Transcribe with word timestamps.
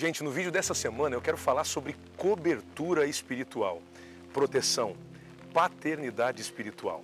Gente, 0.00 0.24
no 0.24 0.30
vídeo 0.30 0.50
dessa 0.50 0.72
semana 0.72 1.14
eu 1.14 1.20
quero 1.20 1.36
falar 1.36 1.62
sobre 1.64 1.94
cobertura 2.16 3.04
espiritual, 3.04 3.82
proteção, 4.32 4.96
paternidade 5.52 6.40
espiritual. 6.40 7.02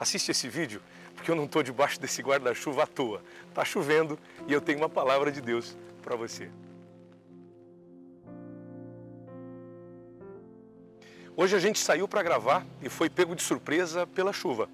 Assiste 0.00 0.30
esse 0.30 0.48
vídeo 0.48 0.80
porque 1.14 1.30
eu 1.30 1.34
não 1.34 1.44
estou 1.44 1.62
debaixo 1.62 2.00
desse 2.00 2.22
guarda-chuva 2.22 2.84
à 2.84 2.86
toa. 2.86 3.22
Está 3.50 3.66
chovendo 3.66 4.18
e 4.46 4.52
eu 4.54 4.62
tenho 4.62 4.78
uma 4.78 4.88
palavra 4.88 5.30
de 5.30 5.42
Deus 5.42 5.76
para 6.00 6.16
você. 6.16 6.48
Hoje 11.36 11.54
a 11.54 11.58
gente 11.60 11.78
saiu 11.78 12.08
para 12.08 12.22
gravar 12.22 12.64
e 12.80 12.88
foi 12.88 13.10
pego 13.10 13.36
de 13.36 13.42
surpresa 13.42 14.06
pela 14.06 14.32
chuva. 14.32 14.70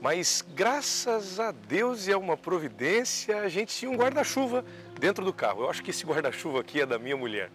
Mas 0.00 0.42
graças 0.54 1.38
a 1.38 1.50
Deus 1.50 2.06
e 2.06 2.12
a 2.14 2.18
uma 2.18 2.36
providência, 2.36 3.42
a 3.42 3.48
gente 3.50 3.76
tinha 3.76 3.90
um 3.90 3.96
guarda-chuva 3.96 4.64
dentro 4.98 5.24
do 5.24 5.32
carro. 5.32 5.62
Eu 5.62 5.70
acho 5.70 5.82
que 5.82 5.90
esse 5.90 6.04
guarda-chuva 6.04 6.60
aqui 6.60 6.80
é 6.80 6.86
da 6.86 6.98
minha 6.98 7.16
mulher. 7.16 7.50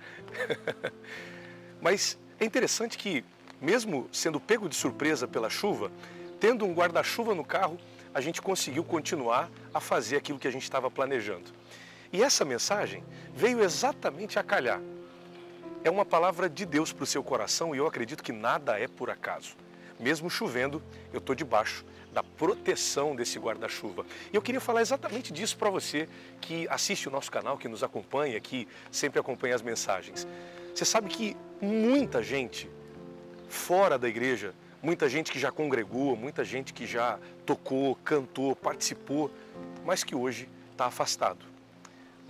Mas 1.81 2.17
é 2.39 2.45
interessante 2.45 2.97
que, 2.97 3.23
mesmo 3.59 4.07
sendo 4.11 4.39
pego 4.39 4.69
de 4.69 4.75
surpresa 4.75 5.27
pela 5.27 5.49
chuva, 5.49 5.91
tendo 6.39 6.65
um 6.65 6.73
guarda-chuva 6.73 7.35
no 7.35 7.43
carro, 7.43 7.77
a 8.13 8.21
gente 8.21 8.41
conseguiu 8.41 8.83
continuar 8.83 9.49
a 9.73 9.79
fazer 9.79 10.17
aquilo 10.17 10.39
que 10.39 10.47
a 10.47 10.51
gente 10.51 10.63
estava 10.63 10.89
planejando. 10.91 11.51
E 12.11 12.21
essa 12.21 12.43
mensagem 12.43 13.03
veio 13.33 13.63
exatamente 13.63 14.37
a 14.37 14.43
calhar. 14.43 14.81
É 15.83 15.89
uma 15.89 16.05
palavra 16.05 16.49
de 16.49 16.65
Deus 16.65 16.91
para 16.91 17.03
o 17.03 17.07
seu 17.07 17.23
coração 17.23 17.73
e 17.73 17.77
eu 17.77 17.87
acredito 17.87 18.23
que 18.23 18.31
nada 18.31 18.77
é 18.79 18.87
por 18.87 19.09
acaso. 19.09 19.55
Mesmo 20.01 20.29
chovendo, 20.29 20.81
eu 21.13 21.19
estou 21.19 21.35
debaixo 21.35 21.85
da 22.11 22.23
proteção 22.23 23.15
desse 23.15 23.39
guarda-chuva. 23.39 24.05
E 24.33 24.35
eu 24.35 24.41
queria 24.41 24.59
falar 24.59 24.81
exatamente 24.81 25.31
disso 25.31 25.57
para 25.57 25.69
você 25.69 26.09
que 26.41 26.67
assiste 26.69 27.07
o 27.07 27.11
nosso 27.11 27.31
canal, 27.31 27.57
que 27.57 27.67
nos 27.67 27.83
acompanha, 27.83 28.39
que 28.39 28.67
sempre 28.91 29.19
acompanha 29.19 29.55
as 29.55 29.61
mensagens. 29.61 30.27
Você 30.75 30.83
sabe 30.83 31.09
que 31.09 31.37
muita 31.61 32.21
gente 32.21 32.69
fora 33.47 33.97
da 33.97 34.09
igreja, 34.09 34.53
muita 34.81 35.07
gente 35.07 35.31
que 35.31 35.39
já 35.39 35.51
congregou, 35.51 36.15
muita 36.15 36.43
gente 36.43 36.73
que 36.73 36.85
já 36.85 37.19
tocou, 37.45 37.95
cantou, 38.03 38.55
participou, 38.55 39.31
mas 39.85 40.03
que 40.03 40.15
hoje 40.15 40.49
está 40.71 40.87
afastado. 40.87 41.50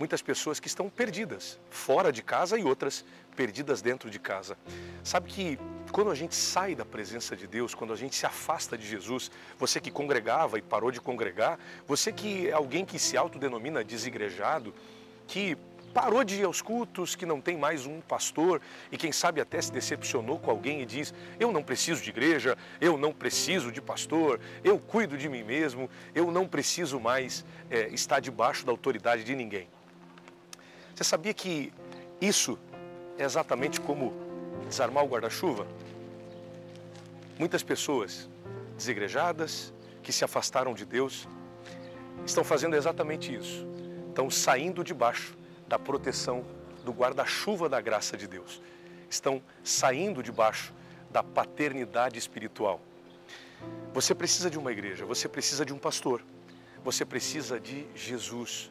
Muitas 0.02 0.20
pessoas 0.20 0.58
que 0.58 0.66
estão 0.66 0.90
perdidas, 0.90 1.60
fora 1.70 2.10
de 2.10 2.24
casa 2.24 2.58
e 2.58 2.64
outras 2.64 3.04
perdidas 3.36 3.80
dentro 3.80 4.10
de 4.10 4.18
casa. 4.18 4.58
Sabe 5.04 5.30
que 5.30 5.56
quando 5.92 6.10
a 6.10 6.14
gente 6.16 6.34
sai 6.34 6.74
da 6.74 6.84
presença 6.84 7.36
de 7.36 7.46
Deus, 7.46 7.72
quando 7.72 7.92
a 7.92 7.96
gente 7.96 8.16
se 8.16 8.26
afasta 8.26 8.76
de 8.76 8.84
Jesus, 8.84 9.30
você 9.56 9.80
que 9.80 9.92
congregava 9.92 10.58
e 10.58 10.60
parou 10.60 10.90
de 10.90 11.00
congregar, 11.00 11.56
você 11.86 12.10
que 12.10 12.48
é 12.48 12.52
alguém 12.52 12.84
que 12.84 12.98
se 12.98 13.16
autodenomina 13.16 13.84
desigrejado, 13.84 14.74
que 15.28 15.56
parou 15.94 16.24
de 16.24 16.40
ir 16.40 16.44
aos 16.46 16.60
cultos, 16.60 17.14
que 17.14 17.24
não 17.24 17.40
tem 17.40 17.56
mais 17.56 17.86
um 17.86 18.00
pastor 18.00 18.60
e 18.90 18.98
quem 18.98 19.12
sabe 19.12 19.40
até 19.40 19.62
se 19.62 19.70
decepcionou 19.70 20.36
com 20.36 20.50
alguém 20.50 20.82
e 20.82 20.84
diz: 20.84 21.14
Eu 21.38 21.52
não 21.52 21.62
preciso 21.62 22.02
de 22.02 22.10
igreja, 22.10 22.58
eu 22.80 22.98
não 22.98 23.12
preciso 23.12 23.70
de 23.70 23.80
pastor, 23.80 24.40
eu 24.64 24.80
cuido 24.80 25.16
de 25.16 25.28
mim 25.28 25.44
mesmo, 25.44 25.88
eu 26.12 26.32
não 26.32 26.48
preciso 26.48 26.98
mais 26.98 27.44
é, 27.70 27.86
estar 27.90 28.18
debaixo 28.18 28.66
da 28.66 28.72
autoridade 28.72 29.22
de 29.22 29.36
ninguém. 29.36 29.68
Você 30.94 31.04
sabia 31.04 31.32
que 31.32 31.72
isso 32.20 32.58
é 33.18 33.24
exatamente 33.24 33.80
como 33.80 34.12
desarmar 34.68 35.04
o 35.04 35.08
guarda-chuva? 35.08 35.66
Muitas 37.38 37.62
pessoas 37.62 38.28
desigrejadas, 38.76 39.72
que 40.02 40.12
se 40.12 40.24
afastaram 40.24 40.74
de 40.74 40.84
Deus, 40.84 41.28
estão 42.26 42.44
fazendo 42.44 42.76
exatamente 42.76 43.34
isso. 43.34 43.66
Estão 44.08 44.30
saindo 44.30 44.84
debaixo 44.84 45.36
da 45.66 45.78
proteção 45.78 46.44
do 46.84 46.92
guarda-chuva 46.92 47.68
da 47.68 47.80
graça 47.80 48.16
de 48.16 48.26
Deus. 48.26 48.60
Estão 49.08 49.42
saindo 49.64 50.22
debaixo 50.22 50.72
da 51.10 51.22
paternidade 51.22 52.18
espiritual. 52.18 52.80
Você 53.94 54.14
precisa 54.14 54.50
de 54.50 54.58
uma 54.58 54.72
igreja, 54.72 55.04
você 55.04 55.28
precisa 55.28 55.64
de 55.64 55.72
um 55.72 55.78
pastor, 55.78 56.22
você 56.84 57.04
precisa 57.04 57.60
de 57.60 57.86
Jesus, 57.94 58.70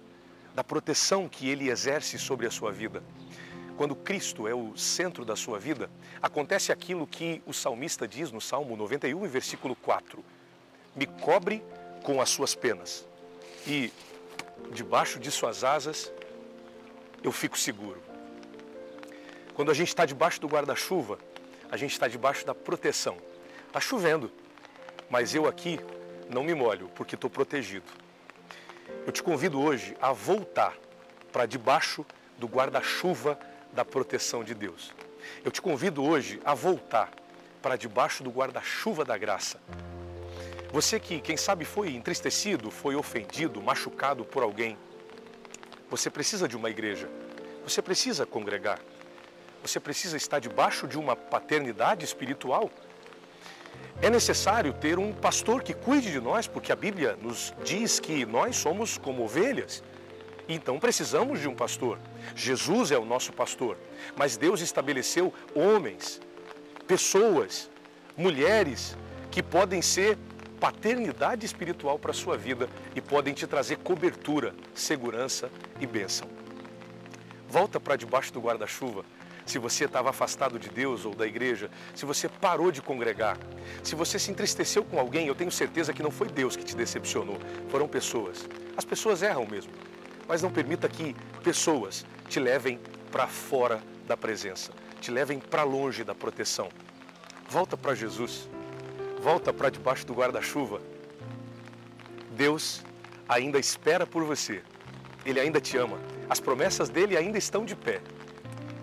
da 0.54 0.64
proteção 0.64 1.30
que 1.30 1.50
ele 1.50 1.70
exerce 1.70 2.18
sobre 2.20 2.46
a 2.46 2.52
sua 2.52 2.72
vida. 2.72 3.04
Quando 3.78 3.96
Cristo 3.96 4.48
é 4.48 4.54
o 4.54 4.78
centro 4.78 5.26
da 5.26 5.36
sua 5.36 5.58
vida, 5.58 5.90
acontece 6.22 6.72
aquilo 6.72 7.08
que 7.08 7.42
o 7.46 7.54
salmista 7.54 8.08
diz 8.08 8.32
no 8.32 8.42
Salmo 8.42 8.76
91, 8.76 9.28
versículo 9.28 9.76
4: 9.76 10.24
Me 10.96 11.06
cobre 11.06 11.64
com 12.04 12.22
as 12.22 12.30
suas 12.30 12.54
penas, 12.54 13.08
e 13.66 13.92
debaixo 14.74 15.20
de 15.20 15.32
suas 15.32 15.64
asas 15.64 16.12
eu 17.24 17.32
fico 17.32 17.58
seguro. 17.58 18.02
Quando 19.54 19.72
a 19.72 19.74
gente 19.74 19.90
está 19.90 20.06
debaixo 20.06 20.40
do 20.40 20.48
guarda-chuva, 20.48 21.18
a 21.70 21.78
gente 21.78 21.92
está 21.92 22.08
debaixo 22.08 22.46
da 22.46 22.54
proteção. 22.54 23.18
Está 23.68 23.80
chovendo, 23.80 24.32
mas 25.10 25.34
eu 25.34 25.48
aqui 25.48 25.80
não 26.30 26.44
me 26.44 26.54
molho 26.54 26.90
porque 26.96 27.16
estou 27.16 27.30
protegido. 27.30 27.86
Eu 29.06 29.12
te 29.12 29.24
convido 29.24 29.60
hoje 29.60 29.96
a 30.02 30.12
voltar 30.12 30.76
para 31.32 31.46
debaixo 31.46 32.06
do 32.38 32.48
guarda-chuva 32.48 33.40
da 33.74 33.86
proteção 33.86 34.44
de 34.44 34.54
Deus. 34.54 34.92
Eu 35.44 35.52
te 35.52 35.62
convido 35.62 36.04
hoje 36.04 36.42
a 36.44 36.54
voltar 36.54 37.12
para 37.62 37.76
debaixo 37.76 38.24
do 38.24 38.30
guarda-chuva 38.30 39.06
da 39.06 39.18
graça. 39.18 39.60
Você 40.72 41.00
que, 41.00 41.20
quem 41.20 41.36
sabe, 41.36 41.66
foi 41.66 41.94
entristecido, 41.94 42.72
foi 42.72 42.96
ofendido, 42.96 43.62
machucado 43.62 44.24
por 44.24 44.42
alguém, 44.42 44.78
você 45.90 46.10
precisa 46.10 46.48
de 46.48 46.56
uma 46.56 46.70
igreja, 46.70 47.10
você 47.64 47.82
precisa 47.82 48.26
congregar, 48.26 48.80
você 49.62 49.80
precisa 49.80 50.16
estar 50.16 50.40
debaixo 50.40 50.88
de 50.88 50.98
uma 50.98 51.16
paternidade 51.16 52.06
espiritual. 52.06 52.72
É 54.02 54.10
necessário 54.10 54.74
ter 54.74 54.98
um 54.98 55.14
pastor 55.14 55.62
que 55.62 55.76
cuide 55.76 56.12
de 56.12 56.20
nós, 56.20 56.48
porque 56.48 56.72
a 56.72 56.76
Bíblia 56.76 57.16
nos 57.22 57.54
diz 57.64 58.00
que 58.00 58.26
nós 58.26 58.56
somos 58.56 58.98
como 58.98 59.24
ovelhas. 59.24 59.84
Então 60.50 60.80
precisamos 60.80 61.40
de 61.40 61.48
um 61.48 61.54
pastor. 61.54 62.00
Jesus 62.36 62.90
é 62.90 62.98
o 62.98 63.06
nosso 63.06 63.32
pastor, 63.32 63.78
mas 64.16 64.38
Deus 64.38 64.60
estabeleceu 64.60 65.32
homens, 65.54 66.20
pessoas, 66.88 67.70
mulheres 68.18 68.98
que 69.30 69.44
podem 69.44 69.84
ser 69.84 70.18
paternidade 70.60 71.46
espiritual 71.46 72.00
para 72.00 72.10
a 72.10 72.14
sua 72.14 72.36
vida 72.36 72.68
e 72.96 73.02
podem 73.02 73.36
te 73.36 73.46
trazer 73.46 73.78
cobertura, 73.78 74.54
segurança 74.74 75.50
e 75.80 75.86
bênção. 75.86 76.28
Volta 77.48 77.80
para 77.80 77.96
debaixo 77.96 78.34
do 78.34 78.42
guarda-chuva. 78.42 79.06
Se 79.46 79.58
você 79.58 79.86
estava 79.86 80.10
afastado 80.10 80.60
de 80.60 80.70
Deus 80.70 81.06
ou 81.06 81.14
da 81.14 81.26
igreja, 81.28 81.70
se 81.96 82.06
você 82.06 82.30
parou 82.30 82.72
de 82.72 82.82
congregar, 82.82 83.38
se 83.84 83.96
você 83.96 84.18
se 84.18 84.32
entristeceu 84.32 84.84
com 84.84 85.00
alguém, 85.00 85.28
eu 85.28 85.36
tenho 85.36 85.52
certeza 85.52 85.94
que 85.94 86.04
não 86.04 86.12
foi 86.12 86.28
Deus 86.28 86.56
que 86.56 86.64
te 86.64 86.76
decepcionou, 86.76 87.40
foram 87.70 87.88
pessoas. 87.88 88.48
As 88.78 88.86
pessoas 88.86 89.22
erram 89.22 89.46
mesmo 89.46 89.72
mas 90.32 90.42
não 90.42 90.50
permita 90.50 90.88
que 90.88 91.14
pessoas 91.44 92.06
te 92.30 92.40
levem 92.40 92.80
para 93.12 93.28
fora 93.28 93.84
da 94.08 94.16
presença, 94.16 94.72
te 95.02 95.12
levem 95.12 95.40
para 95.40 95.64
longe 95.64 96.06
da 96.06 96.16
proteção. 96.16 96.70
Volta 97.50 97.76
para 97.76 97.94
Jesus, 97.94 98.50
volta 99.20 99.52
para 99.52 99.70
debaixo 99.70 100.06
do 100.06 100.14
guarda-chuva. 100.14 100.82
Deus 102.32 102.82
ainda 103.28 103.60
espera 103.60 104.08
por 104.08 104.24
você, 104.24 104.64
Ele 105.26 105.38
ainda 105.38 105.60
te 105.60 105.76
ama, 105.76 106.00
as 106.30 106.40
promessas 106.40 106.88
dele 106.88 107.18
ainda 107.18 107.38
estão 107.38 107.66
de 107.66 107.76
pé 107.76 108.00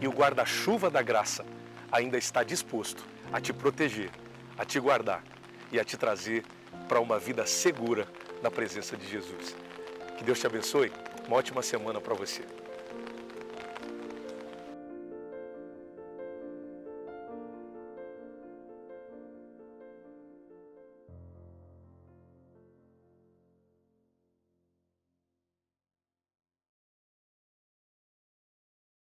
e 0.01 0.07
o 0.07 0.13
guarda-chuva 0.13 0.91
da 0.91 1.03
graça 1.03 1.45
ainda 1.91 2.17
está 2.17 2.43
disposto 2.43 3.05
a 3.33 3.41
te 3.41 3.53
proteger, 3.53 4.11
a 4.57 4.65
te 4.65 4.79
guardar 4.79 5.23
e 5.73 5.79
a 5.79 5.85
te 5.85 5.97
trazer 5.97 6.45
para 6.89 7.01
uma 7.01 7.19
vida 7.19 7.47
segura 7.47 8.07
na 8.43 8.51
presença 8.51 8.97
de 8.97 9.09
Jesus. 9.09 9.57
Que 10.17 10.25
Deus 10.25 10.39
te 10.41 10.47
abençoe. 10.47 10.93
Uma 11.27 11.37
ótima 11.37 11.63
semana 11.63 12.01
para 12.01 12.15
você. 12.15 12.43